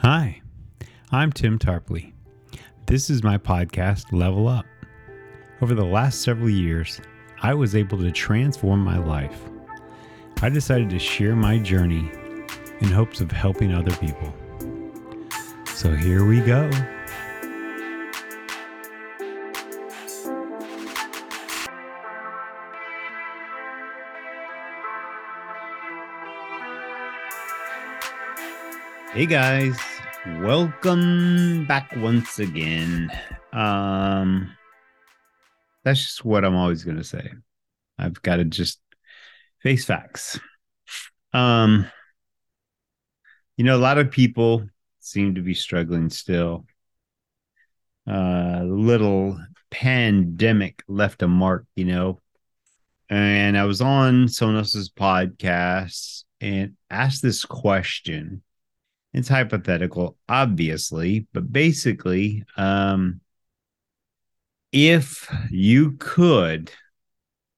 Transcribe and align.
Hi, 0.00 0.42
I'm 1.10 1.32
Tim 1.32 1.58
Tarpley. 1.58 2.12
This 2.84 3.08
is 3.08 3.22
my 3.22 3.38
podcast, 3.38 4.12
Level 4.12 4.46
Up. 4.46 4.66
Over 5.62 5.74
the 5.74 5.86
last 5.86 6.20
several 6.20 6.50
years, 6.50 7.00
I 7.42 7.54
was 7.54 7.74
able 7.74 7.96
to 7.98 8.12
transform 8.12 8.80
my 8.80 8.98
life. 8.98 9.40
I 10.42 10.50
decided 10.50 10.90
to 10.90 10.98
share 10.98 11.34
my 11.34 11.56
journey 11.58 12.12
in 12.80 12.88
hopes 12.88 13.22
of 13.22 13.32
helping 13.32 13.72
other 13.72 13.96
people. 13.96 14.34
So 15.74 15.94
here 15.96 16.26
we 16.26 16.40
go. 16.40 16.70
Hey 29.16 29.24
guys, 29.24 29.78
welcome 30.40 31.64
back 31.64 31.90
once 31.96 32.38
again. 32.38 33.10
Um 33.50 34.54
that's 35.84 36.04
just 36.04 36.22
what 36.22 36.44
I'm 36.44 36.54
always 36.54 36.84
going 36.84 36.98
to 36.98 37.02
say. 37.02 37.32
I've 37.98 38.20
got 38.20 38.36
to 38.36 38.44
just 38.44 38.78
face 39.62 39.86
facts. 39.86 40.38
Um 41.32 41.86
you 43.56 43.64
know 43.64 43.74
a 43.74 43.80
lot 43.80 43.96
of 43.96 44.10
people 44.10 44.68
seem 45.00 45.36
to 45.36 45.40
be 45.40 45.54
struggling 45.54 46.10
still. 46.10 46.66
Uh 48.06 48.64
little 48.66 49.40
pandemic 49.70 50.82
left 50.88 51.22
a 51.22 51.26
mark, 51.26 51.64
you 51.74 51.86
know. 51.86 52.20
And 53.08 53.56
I 53.56 53.64
was 53.64 53.80
on 53.80 54.28
someone 54.28 54.58
else's 54.58 54.90
podcast 54.90 56.24
and 56.38 56.74
asked 56.90 57.22
this 57.22 57.46
question 57.46 58.42
it's 59.16 59.28
hypothetical, 59.28 60.18
obviously, 60.28 61.26
but 61.32 61.50
basically, 61.50 62.44
um, 62.58 63.22
if 64.72 65.34
you 65.50 65.92
could 65.92 66.70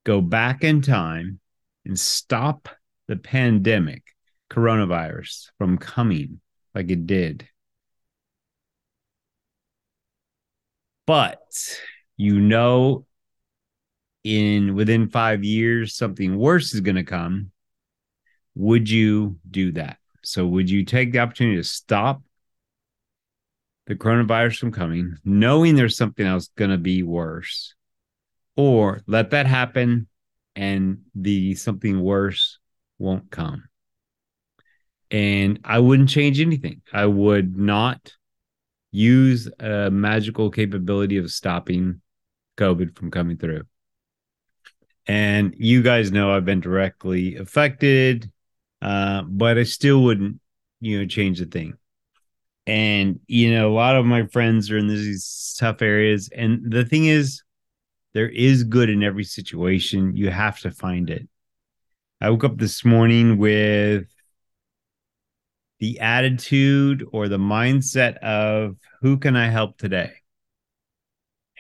go 0.04 0.20
back 0.20 0.62
in 0.62 0.82
time 0.82 1.40
and 1.84 1.98
stop 1.98 2.68
the 3.08 3.16
pandemic, 3.16 4.04
coronavirus, 4.48 5.50
from 5.58 5.78
coming 5.78 6.40
like 6.76 6.92
it 6.92 7.08
did, 7.08 7.48
but 11.08 11.42
you 12.16 12.38
know, 12.38 13.04
in 14.22 14.76
within 14.76 15.08
five 15.08 15.42
years, 15.42 15.96
something 15.96 16.38
worse 16.38 16.72
is 16.72 16.82
going 16.82 16.94
to 16.94 17.02
come, 17.02 17.50
would 18.54 18.88
you 18.88 19.40
do 19.50 19.72
that? 19.72 19.98
So, 20.24 20.46
would 20.46 20.68
you 20.70 20.84
take 20.84 21.12
the 21.12 21.20
opportunity 21.20 21.56
to 21.56 21.64
stop 21.64 22.22
the 23.86 23.94
coronavirus 23.94 24.58
from 24.58 24.72
coming, 24.72 25.16
knowing 25.24 25.74
there's 25.74 25.96
something 25.96 26.26
else 26.26 26.50
going 26.56 26.70
to 26.70 26.78
be 26.78 27.02
worse, 27.02 27.74
or 28.56 29.00
let 29.06 29.30
that 29.30 29.46
happen 29.46 30.08
and 30.56 31.02
the 31.14 31.54
something 31.54 32.00
worse 32.00 32.58
won't 32.98 33.30
come? 33.30 33.64
And 35.10 35.60
I 35.64 35.78
wouldn't 35.78 36.10
change 36.10 36.40
anything. 36.40 36.82
I 36.92 37.06
would 37.06 37.56
not 37.56 38.12
use 38.90 39.48
a 39.58 39.90
magical 39.90 40.50
capability 40.50 41.16
of 41.18 41.30
stopping 41.30 42.00
COVID 42.58 42.96
from 42.96 43.10
coming 43.10 43.36
through. 43.36 43.62
And 45.06 45.54
you 45.56 45.82
guys 45.82 46.12
know 46.12 46.30
I've 46.30 46.44
been 46.44 46.60
directly 46.60 47.36
affected 47.36 48.30
uh, 48.82 49.22
but 49.22 49.58
I 49.58 49.64
still 49.64 50.02
wouldn't, 50.02 50.40
you 50.80 50.98
know, 50.98 51.06
change 51.06 51.38
the 51.38 51.46
thing. 51.46 51.74
And 52.66 53.20
you 53.26 53.54
know, 53.54 53.70
a 53.70 53.74
lot 53.74 53.96
of 53.96 54.04
my 54.04 54.26
friends 54.26 54.70
are 54.70 54.78
in 54.78 54.88
these 54.88 55.56
tough 55.58 55.80
areas, 55.80 56.28
and 56.34 56.70
the 56.70 56.84
thing 56.84 57.06
is, 57.06 57.42
there 58.14 58.28
is 58.28 58.64
good 58.64 58.90
in 58.90 59.02
every 59.02 59.24
situation. 59.24 60.16
You 60.16 60.30
have 60.30 60.58
to 60.60 60.70
find 60.70 61.08
it. 61.08 61.28
I 62.20 62.30
woke 62.30 62.44
up 62.44 62.58
this 62.58 62.84
morning 62.84 63.38
with 63.38 64.06
the 65.78 66.00
attitude 66.00 67.06
or 67.12 67.28
the 67.28 67.38
mindset 67.38 68.16
of 68.18 68.76
who 69.00 69.18
can 69.18 69.36
I 69.36 69.48
help 69.48 69.78
today? 69.78 70.12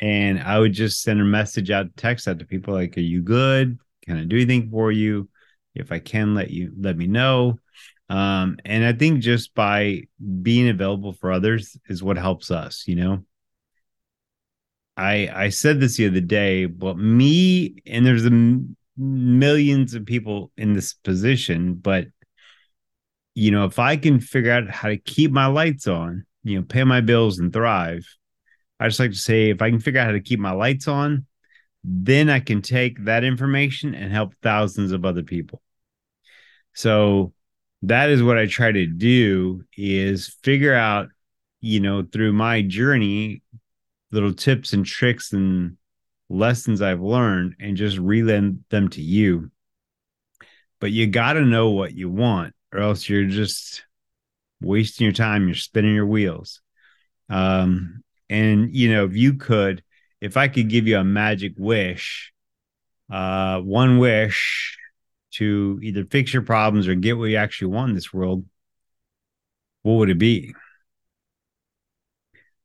And 0.00 0.40
I 0.40 0.58
would 0.58 0.72
just 0.72 1.02
send 1.02 1.20
a 1.20 1.24
message 1.24 1.70
out, 1.70 1.96
text 1.96 2.28
out 2.28 2.38
to 2.38 2.44
people 2.44 2.74
like, 2.74 2.96
Are 2.96 3.00
you 3.00 3.22
good? 3.22 3.78
Can 4.04 4.16
I 4.16 4.24
do 4.24 4.36
anything 4.36 4.70
for 4.70 4.92
you? 4.92 5.28
If 5.78 5.92
I 5.92 5.98
can 5.98 6.34
let 6.34 6.50
you 6.50 6.72
let 6.78 6.96
me 6.96 7.06
know. 7.06 7.58
Um, 8.10 8.58
and 8.64 8.84
I 8.84 8.92
think 8.92 9.20
just 9.20 9.54
by 9.54 10.04
being 10.42 10.68
available 10.68 11.12
for 11.12 11.30
others 11.30 11.76
is 11.88 12.02
what 12.02 12.16
helps 12.16 12.50
us, 12.50 12.84
you 12.86 12.96
know. 12.96 13.24
I 14.96 15.30
I 15.32 15.48
said 15.50 15.80
this 15.80 15.96
the 15.96 16.06
other 16.06 16.20
day, 16.20 16.66
but 16.66 16.98
me 16.98 17.82
and 17.86 18.04
there's 18.04 18.24
a 18.24 18.28
m- 18.28 18.76
millions 18.96 19.94
of 19.94 20.06
people 20.06 20.50
in 20.56 20.72
this 20.72 20.94
position, 20.94 21.74
but 21.74 22.08
you 23.34 23.52
know, 23.52 23.64
if 23.66 23.78
I 23.78 23.96
can 23.96 24.18
figure 24.20 24.50
out 24.50 24.68
how 24.68 24.88
to 24.88 24.96
keep 24.96 25.30
my 25.30 25.46
lights 25.46 25.86
on, 25.86 26.26
you 26.42 26.58
know, 26.58 26.64
pay 26.64 26.82
my 26.82 27.00
bills 27.00 27.38
and 27.38 27.52
thrive, 27.52 28.04
I 28.80 28.88
just 28.88 28.98
like 28.98 29.12
to 29.12 29.16
say 29.16 29.50
if 29.50 29.62
I 29.62 29.70
can 29.70 29.78
figure 29.78 30.00
out 30.00 30.06
how 30.06 30.12
to 30.12 30.20
keep 30.20 30.40
my 30.40 30.50
lights 30.50 30.88
on, 30.88 31.26
then 31.84 32.30
I 32.30 32.40
can 32.40 32.62
take 32.62 33.04
that 33.04 33.24
information 33.24 33.94
and 33.94 34.12
help 34.12 34.34
thousands 34.42 34.92
of 34.92 35.04
other 35.04 35.22
people. 35.22 35.62
So 36.78 37.32
that 37.82 38.08
is 38.08 38.22
what 38.22 38.38
I 38.38 38.46
try 38.46 38.70
to 38.70 38.86
do 38.86 39.64
is 39.76 40.28
figure 40.44 40.76
out, 40.76 41.08
you 41.60 41.80
know, 41.80 42.04
through 42.04 42.34
my 42.34 42.62
journey, 42.62 43.42
little 44.12 44.32
tips 44.32 44.74
and 44.74 44.86
tricks 44.86 45.32
and 45.32 45.76
lessons 46.28 46.80
I've 46.80 47.00
learned 47.00 47.56
and 47.58 47.76
just 47.76 47.98
relay 47.98 48.52
them 48.70 48.88
to 48.90 49.02
you. 49.02 49.50
But 50.78 50.92
you 50.92 51.08
got 51.08 51.32
to 51.32 51.40
know 51.40 51.70
what 51.70 51.96
you 51.96 52.08
want, 52.10 52.54
or 52.72 52.78
else 52.78 53.08
you're 53.08 53.24
just 53.24 53.82
wasting 54.60 55.04
your 55.04 55.12
time. 55.12 55.48
You're 55.48 55.56
spinning 55.56 55.96
your 55.96 56.06
wheels. 56.06 56.60
Um, 57.28 58.04
and 58.30 58.72
you 58.72 58.92
know, 58.92 59.04
if 59.04 59.16
you 59.16 59.34
could, 59.34 59.82
if 60.20 60.36
I 60.36 60.46
could 60.46 60.68
give 60.68 60.86
you 60.86 60.98
a 60.98 61.02
magic 61.02 61.54
wish, 61.56 62.32
uh, 63.10 63.58
one 63.62 63.98
wish 63.98 64.78
to 65.38 65.78
either 65.82 66.04
fix 66.04 66.32
your 66.32 66.42
problems 66.42 66.88
or 66.88 66.94
get 66.94 67.16
what 67.16 67.30
you 67.30 67.36
actually 67.36 67.68
want 67.68 67.90
in 67.90 67.94
this 67.94 68.12
world, 68.12 68.44
what 69.82 69.94
would 69.94 70.10
it 70.10 70.18
be? 70.18 70.54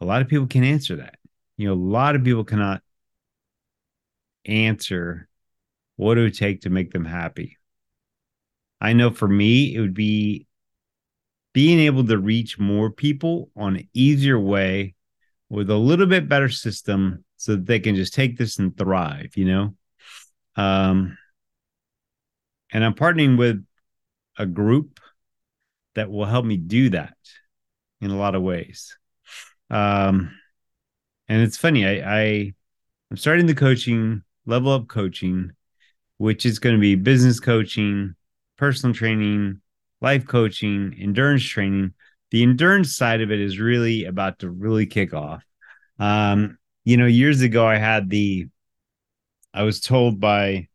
A 0.01 0.05
lot 0.05 0.21
of 0.21 0.27
people 0.27 0.47
can 0.47 0.63
answer 0.63 0.97
that. 0.97 1.15
You 1.57 1.67
know, 1.67 1.73
a 1.73 1.75
lot 1.75 2.15
of 2.15 2.23
people 2.23 2.43
cannot 2.43 2.81
answer 4.45 5.29
what 5.95 6.17
it 6.17 6.21
would 6.21 6.35
take 6.35 6.61
to 6.61 6.69
make 6.69 6.91
them 6.91 7.05
happy. 7.05 7.57
I 8.81 8.93
know 8.93 9.11
for 9.11 9.27
me, 9.27 9.75
it 9.75 9.79
would 9.79 9.93
be 9.93 10.47
being 11.53 11.79
able 11.79 12.05
to 12.05 12.17
reach 12.17 12.57
more 12.59 12.89
people 12.89 13.49
on 13.55 13.77
an 13.77 13.87
easier 13.93 14.39
way 14.39 14.95
with 15.49 15.69
a 15.69 15.77
little 15.77 16.07
bit 16.07 16.27
better 16.27 16.49
system 16.49 17.23
so 17.37 17.55
that 17.55 17.67
they 17.67 17.79
can 17.79 17.95
just 17.95 18.13
take 18.13 18.37
this 18.37 18.57
and 18.57 18.75
thrive, 18.75 19.33
you 19.35 19.45
know? 19.45 19.75
Um, 20.55 21.17
and 22.73 22.83
I'm 22.83 22.95
partnering 22.95 23.37
with 23.37 23.63
a 24.37 24.45
group 24.45 24.99
that 25.95 26.09
will 26.09 26.25
help 26.25 26.43
me 26.43 26.57
do 26.57 26.89
that 26.89 27.15
in 28.01 28.11
a 28.11 28.17
lot 28.17 28.35
of 28.35 28.41
ways. 28.41 28.97
Um, 29.69 30.35
and 31.29 31.41
it's 31.41 31.57
funny, 31.57 31.85
I, 31.85 32.19
I 32.19 32.53
I'm 33.09 33.17
starting 33.17 33.45
the 33.45 33.55
coaching, 33.55 34.23
level 34.45 34.71
up 34.71 34.87
coaching, 34.87 35.51
which 36.17 36.45
is 36.45 36.59
going 36.59 36.75
to 36.75 36.81
be 36.81 36.95
business 36.95 37.39
coaching, 37.39 38.15
personal 38.57 38.93
training, 38.93 39.61
life 40.01 40.25
coaching, 40.25 40.95
endurance 40.99 41.43
training. 41.43 41.93
The 42.31 42.43
endurance 42.43 42.95
side 42.95 43.21
of 43.21 43.31
it 43.31 43.39
is 43.39 43.59
really 43.59 44.05
about 44.05 44.39
to 44.39 44.49
really 44.49 44.87
kick 44.87 45.13
off. 45.13 45.43
Um, 45.99 46.57
you 46.83 46.97
know, 46.97 47.05
years 47.05 47.41
ago, 47.41 47.65
I 47.65 47.77
had 47.77 48.09
the, 48.09 48.47
I 49.53 49.61
was 49.61 49.79
told 49.79 50.19
by 50.19 50.67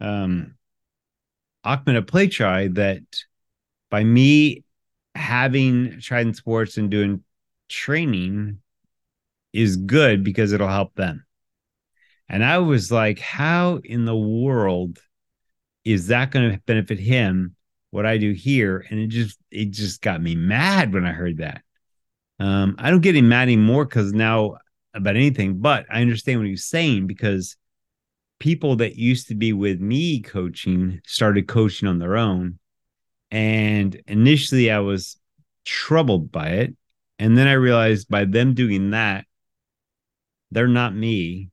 um, 0.00 0.54
Ahmed 1.64 2.06
Aplaychai 2.06 2.74
that 2.74 3.02
by 3.90 4.04
me 4.04 4.64
having 5.14 6.00
Trident 6.00 6.36
Sports 6.36 6.76
and 6.76 6.90
doing 6.90 7.22
training 7.68 8.58
is 9.52 9.76
good 9.76 10.24
because 10.24 10.52
it'll 10.52 10.68
help 10.68 10.94
them. 10.94 11.24
And 12.28 12.44
I 12.44 12.58
was 12.58 12.92
like, 12.92 13.18
how 13.18 13.80
in 13.82 14.04
the 14.04 14.16
world 14.16 14.98
is 15.84 16.08
that 16.08 16.30
going 16.30 16.52
to 16.52 16.60
benefit 16.60 16.98
him? 16.98 17.56
What 17.90 18.06
I 18.06 18.18
do 18.18 18.30
here, 18.30 18.86
and 18.88 19.00
it 19.00 19.08
just 19.08 19.36
it 19.50 19.72
just 19.72 20.00
got 20.00 20.22
me 20.22 20.36
mad 20.36 20.94
when 20.94 21.04
I 21.04 21.10
heard 21.10 21.38
that. 21.38 21.62
Um, 22.38 22.76
I 22.78 22.88
don't 22.88 23.00
get 23.00 23.16
him 23.16 23.28
mad 23.28 23.42
anymore 23.42 23.84
because 23.84 24.12
now 24.12 24.58
about 24.94 25.16
anything, 25.16 25.58
but 25.58 25.86
I 25.90 26.00
understand 26.00 26.38
what 26.38 26.46
he's 26.46 26.64
saying 26.64 27.08
because 27.08 27.56
people 28.40 28.76
that 28.76 28.96
used 28.96 29.28
to 29.28 29.36
be 29.36 29.52
with 29.52 29.80
me 29.80 30.20
coaching 30.20 31.00
started 31.06 31.46
coaching 31.46 31.86
on 31.88 32.00
their 32.00 32.16
own. 32.16 32.58
And 33.30 34.02
initially 34.08 34.72
I 34.72 34.80
was 34.80 35.16
troubled 35.64 36.32
by 36.32 36.48
it 36.50 36.76
And 37.20 37.36
then 37.36 37.46
I 37.46 37.52
realized 37.52 38.08
by 38.08 38.24
them 38.24 38.54
doing 38.54 38.90
that, 38.92 39.26
they're 40.50 40.66
not 40.66 40.94
me 40.96 41.50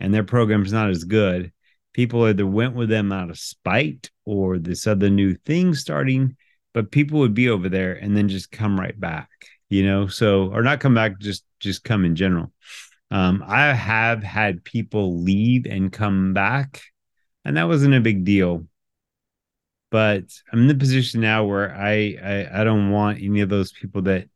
and 0.00 0.12
their 0.12 0.24
program's 0.24 0.72
not 0.72 0.90
as 0.90 1.04
good. 1.04 1.52
People 1.92 2.24
either 2.24 2.44
went 2.44 2.74
with 2.74 2.88
them 2.88 3.12
out 3.12 3.30
of 3.30 3.38
spite 3.38 4.10
or 4.24 4.58
this 4.58 4.88
other 4.88 5.08
new 5.08 5.36
thing 5.46 5.72
starting, 5.74 6.36
but 6.72 6.90
people 6.90 7.20
would 7.20 7.32
be 7.32 7.48
over 7.48 7.68
there 7.68 7.92
and 7.94 8.16
then 8.16 8.28
just 8.28 8.50
come 8.50 8.78
right 8.78 8.98
back, 8.98 9.30
you 9.70 9.84
know? 9.84 10.08
So, 10.08 10.52
or 10.52 10.62
not 10.62 10.80
come 10.80 10.94
back, 10.94 11.20
just, 11.20 11.44
just 11.60 11.84
come 11.84 12.04
in 12.04 12.16
general. 12.16 12.52
Um, 13.10 13.44
I 13.46 13.72
have 13.72 14.22
had 14.22 14.64
people 14.64 15.20
leave 15.20 15.66
and 15.66 15.92
come 15.92 16.32
back, 16.34 16.82
and 17.44 17.56
that 17.56 17.68
wasn't 17.68 17.94
a 17.94 18.00
big 18.00 18.24
deal. 18.24 18.66
But 19.90 20.24
I'm 20.52 20.60
in 20.62 20.66
the 20.66 20.74
position 20.74 21.20
now 21.20 21.44
where 21.44 21.72
I, 21.72 22.16
I 22.22 22.60
I 22.60 22.64
don't 22.64 22.90
want 22.90 23.22
any 23.22 23.40
of 23.42 23.48
those 23.48 23.72
people 23.72 24.02
that 24.02 24.28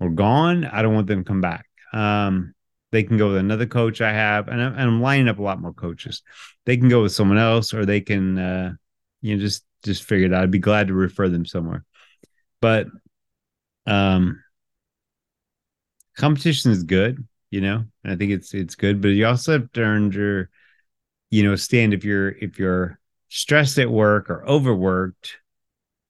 were 0.00 0.10
gone. 0.10 0.64
I 0.64 0.82
don't 0.82 0.94
want 0.94 1.06
them 1.06 1.22
to 1.22 1.28
come 1.28 1.40
back. 1.40 1.66
Um, 1.92 2.54
they 2.90 3.02
can 3.02 3.18
go 3.18 3.28
with 3.28 3.38
another 3.38 3.66
coach 3.66 4.00
I 4.00 4.12
have, 4.12 4.48
and 4.48 4.60
I'm, 4.60 4.72
and 4.72 4.82
I'm 4.82 5.00
lining 5.02 5.28
up 5.28 5.38
a 5.38 5.42
lot 5.42 5.60
more 5.60 5.72
coaches. 5.72 6.22
They 6.64 6.76
can 6.76 6.88
go 6.88 7.02
with 7.02 7.12
someone 7.12 7.38
else, 7.38 7.74
or 7.74 7.84
they 7.84 8.00
can, 8.00 8.38
uh, 8.38 8.72
you 9.20 9.36
know, 9.36 9.40
just 9.40 9.64
just 9.84 10.04
figure 10.04 10.26
it 10.26 10.34
out. 10.34 10.42
I'd 10.42 10.50
be 10.50 10.58
glad 10.58 10.88
to 10.88 10.94
refer 10.94 11.28
them 11.28 11.46
somewhere. 11.46 11.84
But 12.60 12.88
um, 13.86 14.42
competition 16.16 16.72
is 16.72 16.82
good 16.82 17.24
you 17.50 17.60
know? 17.60 17.84
And 18.04 18.12
i 18.12 18.16
think 18.16 18.32
it's 18.32 18.54
it's 18.54 18.74
good 18.74 19.00
but 19.00 19.08
you 19.08 19.26
also 19.26 19.52
have 19.52 19.72
to 19.72 19.80
earn 19.80 20.12
your 20.12 20.50
you 21.30 21.42
know 21.42 21.56
stand 21.56 21.94
if 21.94 22.04
you're 22.04 22.30
if 22.30 22.58
you're 22.58 22.98
stressed 23.28 23.78
at 23.78 23.90
work 23.90 24.30
or 24.30 24.46
overworked 24.46 25.38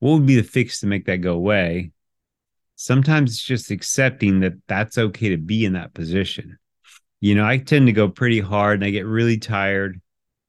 what 0.01 0.13
would 0.13 0.27
be 0.27 0.37
the 0.37 0.43
fix 0.43 0.81
to 0.81 0.87
make 0.87 1.07
that 1.07 1.19
go 1.19 1.35
away? 1.35 1.91
Sometimes 2.75 3.31
it's 3.33 3.43
just 3.43 3.71
accepting 3.71 4.41
that 4.41 4.53
that's 4.67 4.99
okay 4.99 5.31
to 5.31 5.39
be 5.39 5.65
in 5.65 5.73
that 5.73 5.95
position. 5.95 6.59
You 7.21 7.35
know 7.35 7.47
i 7.47 7.57
tend 7.57 7.87
to 7.87 7.93
go 7.93 8.09
pretty 8.09 8.41
hard 8.41 8.75
and 8.75 8.85
i 8.85 8.91
get 8.91 9.07
really 9.07 9.39
tired 9.39 10.01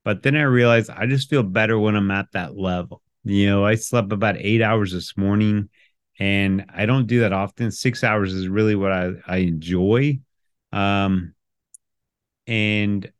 but 0.04 0.22
then 0.22 0.36
i 0.36 0.42
realize 0.42 0.90
i 0.90 1.06
just 1.06 1.30
feel 1.30 1.42
better 1.42 1.78
when 1.78 1.96
i'm 1.96 2.10
at 2.10 2.30
that 2.32 2.56
level. 2.56 3.00
You 3.24 3.46
know 3.46 3.64
i 3.64 3.74
slept 3.74 4.12
about 4.12 4.36
eight 4.38 4.60
hours 4.62 4.92
this 4.92 5.16
morning 5.16 5.70
and 6.20 6.66
i 6.74 6.84
don't 6.84 7.06
do 7.06 7.20
that 7.20 7.32
often. 7.32 7.70
Six 7.70 8.04
hours 8.04 8.34
is 8.34 8.48
really 8.48 8.74
what 8.74 8.92
i, 8.92 9.12
I 9.26 9.36
enjoy 9.38 10.20
um, 10.72 11.34
and 12.46 13.10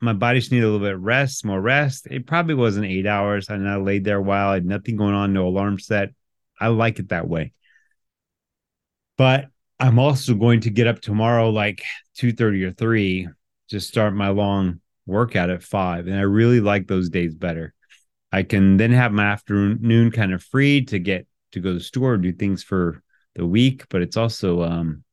my 0.00 0.12
body 0.12 0.38
just 0.38 0.52
needed 0.52 0.64
a 0.64 0.68
little 0.68 0.86
bit 0.86 0.94
of 0.94 1.02
rest, 1.02 1.44
more 1.44 1.60
rest. 1.60 2.06
It 2.10 2.26
probably 2.26 2.54
wasn't 2.54 2.86
eight 2.86 3.06
hours. 3.06 3.48
And 3.48 3.68
I 3.68 3.76
laid 3.76 4.04
there 4.04 4.18
a 4.18 4.22
while, 4.22 4.50
I 4.50 4.54
had 4.54 4.66
nothing 4.66 4.96
going 4.96 5.14
on, 5.14 5.32
no 5.32 5.46
alarm 5.46 5.78
set. 5.78 6.10
I 6.60 6.68
like 6.68 6.98
it 6.98 7.08
that 7.08 7.28
way. 7.28 7.52
But 9.16 9.46
I'm 9.80 9.98
also 9.98 10.34
going 10.34 10.60
to 10.60 10.70
get 10.70 10.86
up 10.86 11.00
tomorrow 11.00 11.50
like 11.50 11.82
2:30 12.16 12.64
or 12.64 12.72
3 12.72 13.28
to 13.70 13.80
start 13.80 14.14
my 14.14 14.28
long 14.28 14.80
workout 15.06 15.50
at 15.50 15.62
5 15.62 16.06
and 16.06 16.16
I 16.16 16.22
really 16.22 16.60
like 16.60 16.86
those 16.86 17.10
days 17.10 17.34
better. 17.34 17.74
I 18.32 18.42
can 18.42 18.76
then 18.76 18.90
have 18.92 19.12
my 19.12 19.26
afternoon 19.26 20.10
kind 20.10 20.32
of 20.32 20.42
free 20.42 20.84
to 20.86 20.98
get 20.98 21.26
to 21.52 21.60
go 21.60 21.70
to 21.70 21.78
the 21.78 21.84
store 21.84 22.16
do 22.16 22.32
things 22.32 22.62
for 22.62 23.02
the 23.34 23.46
week, 23.46 23.84
but 23.88 24.02
it's 24.02 24.16
also 24.16 24.62
um 24.62 25.03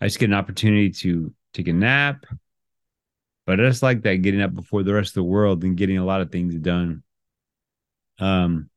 I 0.00 0.06
just 0.06 0.18
get 0.18 0.30
an 0.30 0.34
opportunity 0.34 0.90
to 0.90 1.32
take 1.52 1.68
a 1.68 1.72
nap. 1.72 2.24
But 3.46 3.60
I 3.60 3.64
just 3.68 3.82
like 3.82 4.02
that 4.02 4.22
getting 4.22 4.42
up 4.42 4.54
before 4.54 4.82
the 4.82 4.94
rest 4.94 5.10
of 5.10 5.14
the 5.14 5.24
world 5.24 5.64
and 5.64 5.76
getting 5.76 5.98
a 5.98 6.04
lot 6.04 6.20
of 6.20 6.30
things 6.30 6.54
done. 6.54 7.02
Um, 8.18 8.70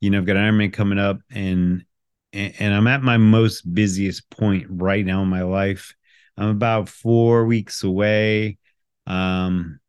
you 0.00 0.10
know, 0.10 0.18
I've 0.18 0.26
got 0.26 0.36
Ironman 0.36 0.72
coming 0.72 0.98
up 0.98 1.20
and 1.30 1.84
and 2.32 2.74
I'm 2.74 2.86
at 2.86 3.02
my 3.02 3.16
most 3.16 3.62
busiest 3.72 4.28
point 4.28 4.66
right 4.68 5.06
now 5.06 5.22
in 5.22 5.28
my 5.28 5.42
life. 5.42 5.94
I'm 6.36 6.48
about 6.48 6.90
four 6.90 7.46
weeks 7.46 7.82
away. 7.82 8.58
Um, 9.06 9.80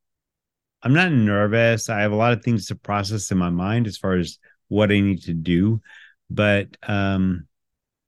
I'm 0.81 0.93
not 0.93 1.11
nervous. 1.11 1.89
I 1.89 2.01
have 2.01 2.13
a 2.13 2.15
lot 2.15 2.31
of 2.31 2.43
things 2.43 2.67
to 2.67 2.75
process 2.75 3.31
in 3.31 3.37
my 3.37 3.49
mind 3.49 3.87
as 3.87 3.97
far 3.97 4.13
as 4.13 4.37
what 4.69 4.91
I 4.91 4.99
need 5.01 5.23
to 5.23 5.33
do, 5.33 5.81
but 6.29 6.69
um, 6.83 7.47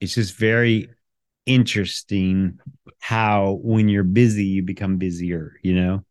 it's 0.00 0.14
just 0.14 0.36
very 0.36 0.88
interesting 1.54 2.58
how 3.00 3.58
when 3.62 3.88
you're 3.88 4.04
busy 4.04 4.44
you 4.44 4.62
become 4.62 4.96
busier 4.98 5.58
you 5.62 5.74
know? 5.74 6.04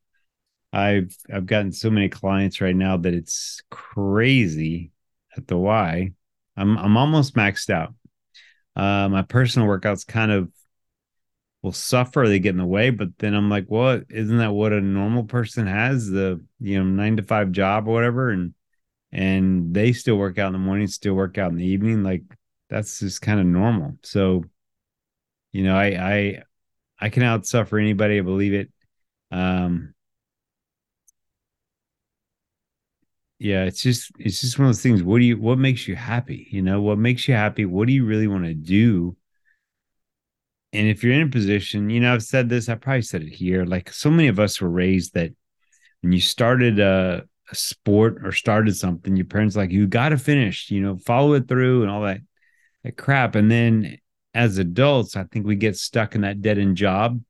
I've 0.71 1.15
i've 1.33 1.47
gotten 1.47 1.71
so 1.71 1.89
many 1.89 2.09
clients 2.09 2.61
right 2.61 2.75
now 2.75 2.97
that 2.97 3.13
it's 3.13 3.61
crazy 3.71 4.91
at 5.35 5.47
the 5.47 5.57
y. 5.57 6.11
I'm 6.55 6.77
i'm 6.77 6.97
almost 6.97 7.35
maxed 7.35 7.69
out. 7.69 7.93
Uh 8.75 9.09
my 9.09 9.23
personal 9.23 9.67
workouts 9.67 10.05
kind 10.05 10.31
of 10.31 10.51
will 11.61 11.71
suffer 11.71 12.25
they 12.27 12.39
get 12.39 12.51
in 12.51 12.57
the 12.57 12.65
way 12.65 12.89
but 12.89 13.09
then 13.17 13.33
i'm 13.33 13.49
like 13.49 13.65
well 13.67 14.01
isn't 14.09 14.37
that 14.37 14.53
what 14.53 14.71
a 14.71 14.79
normal 14.79 15.25
person 15.25 15.67
has 15.67 16.07
the 16.09 16.41
you 16.59 16.77
know 16.77 16.85
nine 16.85 17.17
to 17.17 17.23
five 17.23 17.51
job 17.51 17.87
or 17.87 17.93
whatever? 17.93 18.29
And 18.29 18.53
and 19.11 19.73
they 19.73 19.91
still 19.91 20.15
work 20.17 20.37
out 20.37 20.47
in 20.47 20.53
the 20.53 20.59
morning 20.59 20.87
still 20.87 21.15
work 21.15 21.37
out 21.37 21.51
in 21.51 21.57
the 21.57 21.65
evening 21.65 22.03
like 22.03 22.23
that's 22.69 22.99
just 22.99 23.21
kind 23.21 23.39
of 23.39 23.45
normal. 23.47 23.97
So 24.03 24.45
you 25.51 25.63
know, 25.63 25.75
I 25.75 25.85
I 25.87 26.43
I 26.99 27.09
can 27.09 27.23
outsuffer 27.23 27.79
anybody. 27.79 28.19
I 28.19 28.21
believe 28.21 28.53
it. 28.53 28.71
Um, 29.31 29.93
yeah, 33.39 33.63
it's 33.63 33.81
just 33.81 34.11
it's 34.19 34.41
just 34.41 34.59
one 34.59 34.67
of 34.67 34.75
those 34.75 34.83
things. 34.83 35.01
What 35.01 35.19
do 35.19 35.25
you 35.25 35.39
what 35.39 35.57
makes 35.57 35.87
you 35.87 35.95
happy? 35.95 36.47
You 36.51 36.61
know, 36.61 36.81
what 36.81 36.97
makes 36.97 37.27
you 37.27 37.33
happy? 37.33 37.65
What 37.65 37.87
do 37.87 37.93
you 37.93 38.05
really 38.05 38.27
want 38.27 38.45
to 38.45 38.53
do? 38.53 39.15
And 40.73 40.87
if 40.87 41.03
you're 41.03 41.13
in 41.13 41.27
a 41.27 41.29
position, 41.29 41.89
you 41.89 41.99
know, 41.99 42.13
I've 42.13 42.23
said 42.23 42.49
this, 42.49 42.69
I 42.69 42.75
probably 42.75 43.01
said 43.01 43.23
it 43.23 43.33
here. 43.33 43.65
Like 43.65 43.91
so 43.91 44.11
many 44.11 44.27
of 44.27 44.39
us 44.39 44.61
were 44.61 44.69
raised 44.69 45.13
that 45.15 45.31
when 46.01 46.11
you 46.11 46.21
started 46.21 46.79
a, 46.79 47.23
a 47.51 47.55
sport 47.55 48.19
or 48.23 48.31
started 48.31 48.75
something, 48.75 49.15
your 49.15 49.25
parents 49.25 49.55
like 49.55 49.71
you 49.71 49.87
got 49.87 50.09
to 50.09 50.17
finish, 50.17 50.69
you 50.69 50.81
know, 50.81 50.97
follow 50.97 51.33
it 51.33 51.47
through 51.47 51.81
and 51.81 51.91
all 51.91 52.03
that 52.03 52.19
that 52.83 52.97
crap. 52.97 53.35
And 53.35 53.49
then 53.49 53.97
as 54.33 54.57
adults, 54.57 55.15
I 55.15 55.23
think 55.23 55.45
we 55.45 55.55
get 55.55 55.77
stuck 55.77 56.15
in 56.15 56.21
that 56.21 56.41
dead 56.41 56.57
end 56.57 56.77
job 56.77 57.21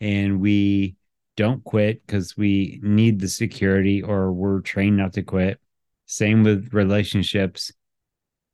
and 0.00 0.40
we 0.40 0.96
don't 1.36 1.64
quit 1.64 2.06
because 2.06 2.36
we 2.36 2.80
need 2.82 3.20
the 3.20 3.28
security 3.28 4.02
or 4.02 4.32
we're 4.32 4.60
trained 4.60 4.96
not 4.96 5.14
to 5.14 5.22
quit. 5.22 5.60
Same 6.06 6.42
with 6.42 6.72
relationships. 6.72 7.72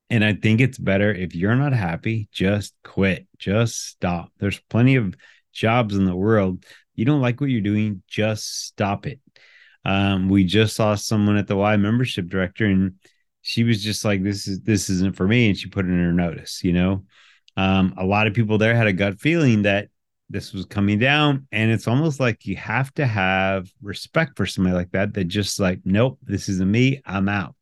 And 0.09 0.25
I 0.25 0.35
think 0.35 0.61
it's 0.61 0.79
better 0.79 1.13
if 1.13 1.35
you're 1.35 1.57
not 1.57 1.73
happy, 1.73 2.29
just 2.33 2.75
quit, 2.83 3.27
just 3.39 3.89
stop. 3.89 4.33
There's 4.39 4.61
plenty 4.69 4.97
of 4.97 5.15
jobs 5.53 5.95
in 5.97 6.05
the 6.05 6.17
world. 6.17 6.65
You 6.95 7.05
don't 7.05 7.21
like 7.21 7.41
what 7.41 7.51
you're 7.51 7.61
doing, 7.61 8.03
just 8.09 8.67
stop 8.67 9.07
it. 9.07 9.21
Um, 9.85 10.29
we 10.29 10.45
just 10.45 10.77
saw 10.77 10.95
someone 10.95 11.37
at 11.37 11.47
the 11.47 11.57
Y 11.57 11.77
membership 11.77 12.29
director, 12.29 12.67
and 12.67 12.95
she 13.41 13.65
was 13.65 13.83
just 13.83 14.05
like, 14.05 14.23
"This 14.23 14.47
is 14.47 14.61
this 14.61 14.91
isn't 14.91 15.17
for 15.17 15.27
me," 15.27 15.49
and 15.49 15.57
she 15.57 15.69
put 15.69 15.87
in 15.87 15.99
her 15.99 16.13
notice. 16.13 16.63
You 16.63 16.73
know, 16.73 17.05
um, 17.61 17.95
a 17.99 18.05
lot 18.07 18.27
of 18.27 18.33
people 18.33 18.57
there 18.57 18.75
had 18.75 18.87
a 18.87 18.93
gut 18.93 19.21
feeling 19.21 19.63
that 19.63 19.89
this 20.31 20.53
was 20.53 20.65
coming 20.65 20.99
down 20.99 21.47
and 21.53 21.71
it's 21.71 21.87
almost 21.87 22.19
like 22.21 22.47
you 22.47 22.57
have 22.57 22.93
to 22.95 23.07
have 23.07 23.69
respect 23.83 24.37
for 24.37 24.47
somebody 24.47 24.75
like 24.75 24.91
that 24.93 25.13
that 25.13 25.25
just 25.25 25.61
like 25.61 25.81
nope 25.85 26.19
this 26.23 26.49
isn't 26.49 26.71
me 26.71 27.03
i'm 27.05 27.29
out. 27.29 27.57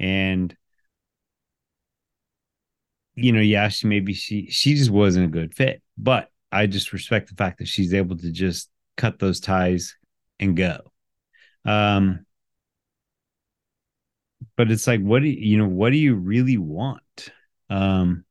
And 0.00 0.56
you 3.16 3.32
know 3.32 3.40
yeah 3.40 3.68
she 3.68 3.86
maybe 3.86 4.14
she 4.14 4.48
she 4.48 4.74
just 4.74 4.90
wasn't 4.90 5.24
a 5.24 5.28
good 5.28 5.54
fit 5.54 5.82
but 5.98 6.28
i 6.52 6.66
just 6.66 6.92
respect 6.92 7.28
the 7.28 7.34
fact 7.34 7.58
that 7.58 7.68
she's 7.68 7.92
able 7.92 8.16
to 8.16 8.30
just 8.30 8.70
cut 8.96 9.18
those 9.18 9.40
ties 9.40 9.96
and 10.40 10.56
go. 10.56 10.80
Um 11.64 12.24
but 14.56 14.70
it's 14.70 14.86
like 14.86 15.00
what 15.00 15.22
do 15.22 15.28
you, 15.28 15.50
you 15.50 15.58
know 15.58 15.68
what 15.68 15.90
do 15.90 15.96
you 15.98 16.14
really 16.14 16.58
want? 16.58 17.30
Um 17.70 18.24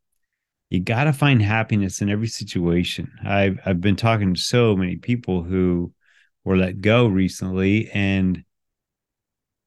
you 0.70 0.80
got 0.80 1.06
to 1.06 1.14
find 1.14 1.42
happiness 1.42 2.02
in 2.02 2.10
every 2.10 2.28
situation. 2.28 3.12
I've 3.24 3.60
I've 3.66 3.82
been 3.82 3.96
talking 3.96 4.34
to 4.34 4.40
so 4.40 4.76
many 4.76 4.98
people 4.98 5.44
who 5.44 5.94
were 6.44 6.58
let 6.58 6.82
go 6.82 7.08
recently 7.08 7.90
and 7.92 8.44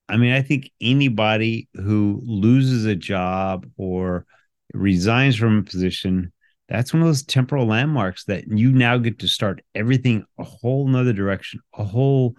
I 0.08 0.16
mean, 0.16 0.32
I 0.32 0.42
think 0.42 0.72
anybody 0.80 1.68
who 1.74 2.20
loses 2.24 2.84
a 2.84 2.96
job 2.96 3.64
or 3.76 4.26
resigns 4.74 5.36
from 5.36 5.58
a 5.58 5.62
position, 5.62 6.32
that's 6.68 6.92
one 6.92 7.00
of 7.00 7.08
those 7.08 7.22
temporal 7.22 7.66
landmarks 7.66 8.24
that 8.24 8.48
you 8.48 8.72
now 8.72 8.98
get 8.98 9.20
to 9.20 9.28
start 9.28 9.62
everything 9.72 10.24
a 10.36 10.42
whole 10.42 10.88
nother 10.88 11.12
direction, 11.12 11.60
a 11.74 11.84
whole 11.84 12.34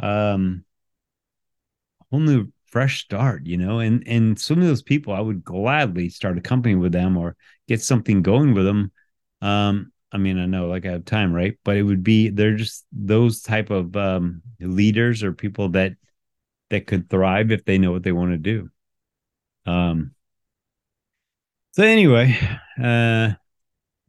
um 0.00 0.64
whole 2.10 2.20
new 2.20 2.48
fresh 2.72 3.04
start, 3.04 3.46
you 3.46 3.56
know. 3.56 3.78
And 3.78 4.02
and 4.08 4.38
some 4.40 4.58
of 4.58 4.66
those 4.66 4.82
people 4.82 5.12
I 5.12 5.20
would 5.20 5.44
gladly 5.44 6.08
start 6.08 6.38
a 6.38 6.40
company 6.40 6.74
with 6.74 6.92
them 6.92 7.16
or 7.16 7.36
get 7.68 7.80
something 7.82 8.22
going 8.22 8.54
with 8.54 8.64
them. 8.64 8.90
Um, 9.40 9.92
I 10.10 10.18
mean, 10.18 10.38
I 10.38 10.46
know 10.46 10.66
like 10.66 10.86
I 10.86 10.90
have 10.90 11.04
time, 11.04 11.32
right? 11.32 11.56
But 11.64 11.76
it 11.76 11.82
would 11.82 12.02
be 12.02 12.30
they're 12.30 12.56
just 12.56 12.84
those 12.90 13.42
type 13.42 13.70
of 13.70 13.96
um, 13.96 14.42
leaders 14.58 15.22
or 15.22 15.32
people 15.32 15.68
that 15.70 15.92
that 16.70 16.86
could 16.86 17.08
thrive 17.08 17.52
if 17.52 17.64
they 17.64 17.78
know 17.78 17.92
what 17.92 18.02
they 18.02 18.12
want 18.12 18.32
to 18.32 18.38
do. 18.38 18.70
Um. 19.66 20.14
So 21.72 21.84
anyway, 21.84 22.38
uh, 22.82 23.30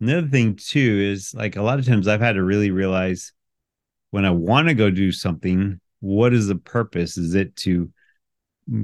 another 0.01 0.27
thing 0.27 0.55
too 0.55 1.10
is 1.12 1.34
like 1.34 1.55
a 1.55 1.62
lot 1.62 1.79
of 1.79 1.86
times 1.86 2.08
I've 2.08 2.20
had 2.22 2.34
to 2.34 2.43
really 2.43 2.72
realize 2.72 3.32
when 4.12 4.25
I 4.25 4.32
want 4.32 4.67
to 4.67 4.74
go 4.74 4.89
do 4.89 5.12
something, 5.12 5.79
what 6.01 6.34
is 6.34 6.48
the 6.48 6.55
purpose? 6.55 7.17
Is 7.17 7.36
it 7.36 7.55
to 7.58 7.89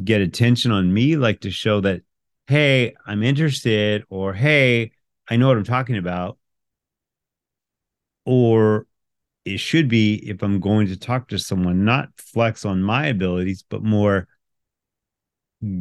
get 0.03 0.21
attention 0.21 0.71
on 0.71 0.93
me, 0.93 1.15
like 1.15 1.41
to 1.41 1.51
show 1.51 1.81
that, 1.81 2.01
hey, 2.47 2.95
I'm 3.05 3.23
interested, 3.23 4.03
or 4.09 4.33
hey, 4.33 4.91
I 5.29 5.37
know 5.37 5.47
what 5.47 5.57
I'm 5.57 5.63
talking 5.63 5.97
about? 5.97 6.37
Or 8.25 8.87
it 9.45 9.59
should 9.59 9.87
be 9.87 10.15
if 10.29 10.43
I'm 10.43 10.59
going 10.59 10.87
to 10.87 10.97
talk 10.97 11.29
to 11.29 11.39
someone, 11.39 11.85
not 11.85 12.09
flex 12.17 12.65
on 12.65 12.81
my 12.83 13.07
abilities, 13.07 13.63
but 13.67 13.83
more 13.83 14.27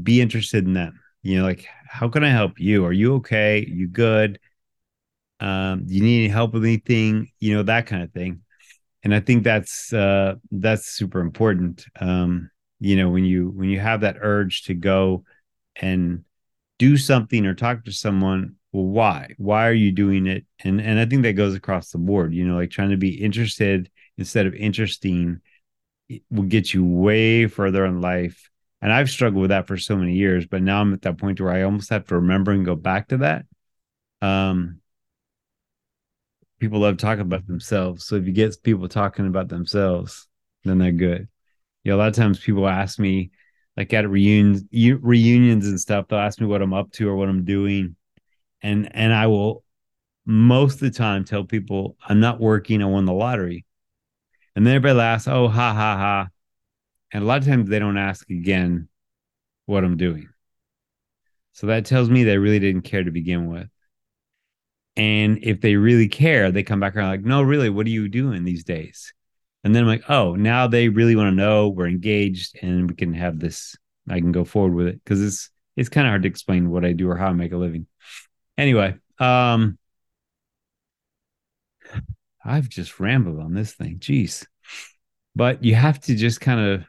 be 0.02 0.21
interested 0.21 0.67
in 0.67 0.75
them. 0.75 1.00
You 1.23 1.38
know, 1.38 1.45
like, 1.45 1.67
how 1.87 2.09
can 2.09 2.25
I 2.25 2.31
help 2.31 2.59
you? 2.59 2.85
Are 2.85 2.93
you 2.93 3.17
okay? 3.17 3.64
You 3.67 3.88
good? 3.88 4.38
Um, 5.40 5.87
do 5.87 5.95
you 5.95 6.02
need 6.02 6.25
any 6.25 6.28
help 6.28 6.52
with 6.52 6.64
anything? 6.64 7.31
You 7.38 7.55
know, 7.57 7.62
that 7.64 7.87
kind 7.87 8.02
of 8.02 8.12
thing. 8.12 8.43
And 9.05 9.14
I 9.14 9.21
think 9.21 9.45
that's 9.45 9.93
uh 9.93 10.35
that's 10.50 10.87
super 10.87 11.21
important. 11.21 11.87
Um, 12.00 12.50
you 12.81 12.97
know, 12.97 13.11
when 13.11 13.25
you 13.25 13.49
when 13.49 13.69
you 13.69 13.81
have 13.81 14.03
that 14.03 14.19
urge 14.21 14.65
to 14.65 14.75
go 14.75 15.25
and 15.77 16.25
do 16.79 16.97
something 16.97 17.47
or 17.47 17.55
talk 17.55 17.85
to 17.85 17.93
someone, 17.93 18.57
well, 18.73 18.85
why? 18.85 19.35
Why 19.39 19.69
are 19.69 19.73
you 19.73 19.93
doing 19.93 20.27
it? 20.27 20.47
And 20.63 20.81
and 20.81 20.99
I 20.99 21.07
think 21.07 21.23
that 21.23 21.33
goes 21.35 21.55
across 21.55 21.91
the 21.91 21.99
board, 21.99 22.35
you 22.35 22.47
know, 22.47 22.57
like 22.57 22.71
trying 22.71 22.91
to 22.91 22.97
be 22.97 23.21
interested 23.23 23.91
instead 24.17 24.47
of 24.47 24.55
interesting 24.55 25.41
will 26.31 26.45
get 26.45 26.73
you 26.73 26.85
way 26.85 27.47
further 27.47 27.85
in 27.85 28.01
life. 28.01 28.51
And 28.81 28.93
I've 28.93 29.11
struggled 29.11 29.43
with 29.43 29.51
that 29.51 29.67
for 29.67 29.77
so 29.77 29.97
many 29.97 30.15
years, 30.15 30.47
but 30.47 30.63
now 30.63 30.81
I'm 30.81 30.95
at 30.95 31.03
that 31.03 31.19
point 31.19 31.41
where 31.41 31.53
I 31.53 31.63
almost 31.63 31.91
have 31.91 32.07
to 32.07 32.17
remember 32.17 32.53
and 32.53 32.65
go 32.65 32.77
back 32.77 33.09
to 33.09 33.19
that. 33.19 33.45
Um, 34.23 34.81
people 36.61 36.81
love 36.81 36.97
talking 36.97 37.23
about 37.23 37.47
themselves. 37.47 38.07
So 38.07 38.17
if 38.17 38.27
you 38.27 38.33
get 38.33 38.63
people 38.63 38.89
talking 38.89 39.27
about 39.27 39.49
themselves, 39.49 40.29
then 40.65 40.79
they're 40.79 40.93
good. 40.93 41.29
You 41.88 41.95
know, 41.95 42.00
a 42.00 42.02
lot 42.02 42.09
of 42.09 42.16
times 42.16 42.38
people 42.38 42.68
ask 42.68 42.99
me, 42.99 43.30
like 43.75 43.95
at 43.95 44.07
reunions, 44.07 44.62
reunions 44.71 45.66
and 45.66 45.80
stuff, 45.80 46.07
they'll 46.07 46.18
ask 46.18 46.38
me 46.38 46.47
what 46.47 46.61
I'm 46.61 46.75
up 46.75 46.92
to 46.92 47.09
or 47.09 47.16
what 47.16 47.30
I'm 47.30 47.47
doing, 47.47 47.97
and 48.61 48.95
and 48.95 49.11
I 49.11 49.26
will 49.28 49.64
most 50.26 50.75
of 50.75 50.80
the 50.80 50.90
time 50.90 51.25
tell 51.25 51.45
people 51.45 51.97
I'm 52.07 52.21
not 52.21 52.40
working. 52.40 52.83
I 52.83 52.85
won 52.85 53.07
the 53.07 53.14
lottery, 53.14 53.64
and 54.54 54.66
then 54.66 54.75
everybody 54.75 54.99
laughs. 54.99 55.28
Oh, 55.28 55.49
ha 55.49 55.73
ha 55.73 55.97
ha! 55.97 56.28
And 57.11 57.25
a 57.25 57.26
lot 57.26 57.40
of 57.40 57.47
times 57.47 57.71
they 57.71 57.78
don't 57.78 57.97
ask 57.97 58.28
again 58.28 58.90
what 59.64 59.83
I'm 59.83 59.97
doing. 59.97 60.28
So 61.52 61.68
that 61.68 61.87
tells 61.87 62.11
me 62.11 62.23
they 62.23 62.37
really 62.37 62.59
didn't 62.59 62.83
care 62.83 63.02
to 63.02 63.11
begin 63.11 63.49
with. 63.49 63.71
And 64.99 65.38
if 65.40 65.62
they 65.62 65.76
really 65.76 66.09
care, 66.09 66.52
they 66.52 66.64
come 66.64 66.80
back 66.80 66.97
around 66.97 67.09
like, 67.09 67.23
no, 67.23 67.40
really, 67.40 67.71
what 67.71 67.87
are 67.87 67.90
you 67.90 68.11
doing 68.11 68.45
these 68.45 68.64
days? 68.64 69.14
And 69.65 69.75
then 69.75 69.83
I'm 69.83 69.88
like, 69.88 70.09
oh, 70.09 70.35
now 70.35 70.67
they 70.67 70.88
really 70.88 71.17
want 71.17 71.29
to 71.29 71.35
know 71.37 71.69
we're 71.69 71.88
engaged 71.88 72.59
and 72.62 72.88
we 72.88 72.95
can 72.95 73.12
have 73.15 73.38
this. 73.38 73.77
I 74.09 74.21
can 74.21 74.33
go 74.33 74.45
forward 74.45 74.75
with 74.75 74.87
it 74.88 75.05
because 75.05 75.23
it's 75.23 75.50
it's 75.77 75.88
kind 75.88 76.07
of 76.07 76.11
hard 76.11 76.23
to 76.23 76.29
explain 76.29 76.71
what 76.71 76.85
I 76.85 76.93
do 76.93 77.09
or 77.09 77.17
how 77.17 77.29
I 77.29 77.33
make 77.33 77.53
a 77.53 77.57
living. 77.57 77.87
Anyway, 78.57 78.97
um, 79.19 79.79
I've 82.45 82.69
just 82.69 82.99
rambled 82.99 83.38
on 83.41 83.55
this 83.55 83.75
thing. 83.75 83.99
Jeez. 83.99 84.47
But 85.37 85.62
you 85.62 85.75
have 85.75 86.00
to 86.03 86.15
just 86.15 86.41
kind 86.41 86.61
of 86.61 86.85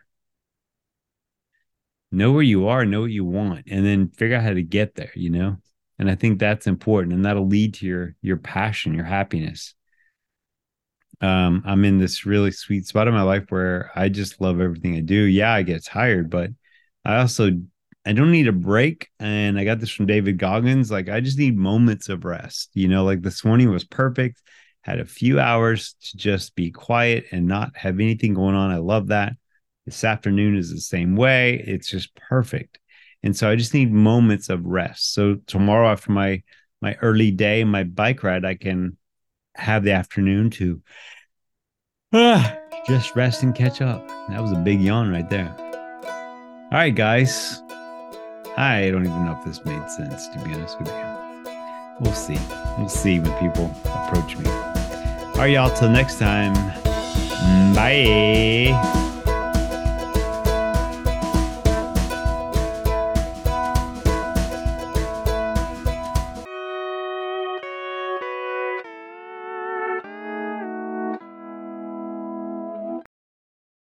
know 2.11 2.31
where 2.31 2.41
you 2.43 2.67
are, 2.67 2.85
know 2.85 3.01
what 3.01 3.11
you 3.11 3.25
want, 3.25 3.65
and 3.69 3.85
then 3.85 4.09
figure 4.09 4.37
out 4.37 4.43
how 4.43 4.53
to 4.53 4.63
get 4.63 4.95
there, 4.95 5.11
you 5.15 5.29
know? 5.29 5.57
and 5.99 6.09
i 6.09 6.15
think 6.15 6.39
that's 6.39 6.65
important 6.65 7.13
and 7.13 7.25
that'll 7.25 7.45
lead 7.45 7.75
to 7.75 7.85
your 7.85 8.15
your 8.21 8.37
passion 8.37 8.95
your 8.95 9.03
happiness 9.03 9.75
um 11.21 11.61
i'm 11.65 11.83
in 11.85 11.97
this 11.97 12.25
really 12.25 12.51
sweet 12.51 12.85
spot 12.85 13.07
in 13.07 13.13
my 13.13 13.21
life 13.21 13.45
where 13.49 13.91
i 13.95 14.07
just 14.07 14.39
love 14.39 14.61
everything 14.61 14.95
i 14.95 15.01
do. 15.01 15.15
Yeah 15.15 15.53
i 15.53 15.63
get 15.63 15.83
tired 15.83 16.29
but 16.29 16.49
i 17.03 17.17
also 17.17 17.51
i 18.05 18.13
don't 18.13 18.31
need 18.31 18.47
a 18.47 18.53
break 18.53 19.09
and 19.19 19.59
i 19.59 19.65
got 19.65 19.79
this 19.79 19.89
from 19.89 20.05
david 20.05 20.37
goggins 20.37 20.89
like 20.89 21.09
i 21.09 21.19
just 21.19 21.37
need 21.37 21.57
moments 21.57 22.07
of 22.09 22.23
rest 22.23 22.69
you 22.73 22.87
know 22.87 23.03
like 23.03 23.21
this 23.21 23.43
morning 23.43 23.69
was 23.69 23.83
perfect 23.83 24.41
had 24.81 24.99
a 24.99 25.05
few 25.05 25.39
hours 25.39 25.95
to 26.01 26.17
just 26.17 26.55
be 26.55 26.71
quiet 26.71 27.25
and 27.31 27.47
not 27.47 27.75
have 27.75 27.99
anything 27.99 28.33
going 28.33 28.55
on. 28.55 28.71
I 28.71 28.77
love 28.77 29.07
that. 29.07 29.33
This 29.85 30.03
afternoon 30.03 30.57
is 30.57 30.71
the 30.71 30.79
same 30.79 31.15
way. 31.15 31.63
It's 31.65 31.89
just 31.89 32.15
perfect. 32.15 32.79
And 33.23 33.35
so 33.35 33.49
I 33.49 33.55
just 33.55 33.73
need 33.73 33.91
moments 33.91 34.49
of 34.49 34.65
rest. 34.65 35.13
So 35.13 35.35
tomorrow 35.47 35.91
after 35.91 36.11
my 36.11 36.43
my 36.81 36.95
early 37.01 37.31
day, 37.31 37.63
my 37.65 37.83
bike 37.83 38.23
ride, 38.23 38.45
I 38.45 38.55
can 38.55 38.97
have 39.59 39.83
the 39.83 39.91
afternoon 39.91 40.49
to 40.51 40.81
uh, 42.13 42.51
just 42.87 43.15
rest 43.15 43.43
and 43.43 43.53
catch 43.53 43.81
up. 43.81 44.07
That 44.29 44.41
was 44.41 44.51
a 44.51 44.55
big 44.55 44.81
yawn 44.81 45.11
right 45.11 45.29
there. 45.29 45.55
All 46.71 46.77
right, 46.77 46.93
guys. 46.93 47.61
I 48.57 48.89
don't 48.91 49.05
even 49.05 49.25
know 49.25 49.37
if 49.37 49.45
this 49.45 49.63
made 49.65 49.89
sense, 49.89 50.27
to 50.29 50.39
be 50.39 50.53
honest 50.53 50.79
with 50.79 50.89
you. 50.89 51.19
We'll 51.99 52.13
see. 52.13 52.37
We'll 52.77 52.89
see 52.89 53.19
when 53.19 53.33
people 53.39 53.73
approach 53.85 54.37
me. 54.37 54.49
All 54.49 55.35
right, 55.35 55.51
y'all. 55.51 55.69
Till 55.75 55.89
next 55.89 56.19
time. 56.19 56.53
Bye. 57.73 59.18